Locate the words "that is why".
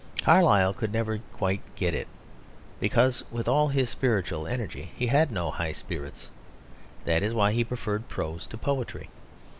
7.05-7.51